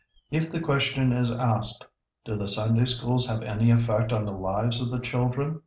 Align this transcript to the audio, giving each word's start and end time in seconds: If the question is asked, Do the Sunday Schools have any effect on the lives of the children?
If 0.31 0.51
the 0.51 0.59
question 0.59 1.11
is 1.11 1.31
asked, 1.31 1.85
Do 2.25 2.35
the 2.35 2.47
Sunday 2.47 2.85
Schools 2.85 3.27
have 3.27 3.43
any 3.43 3.69
effect 3.69 4.11
on 4.11 4.25
the 4.25 4.35
lives 4.35 4.81
of 4.81 4.89
the 4.89 4.97
children? 4.99 5.59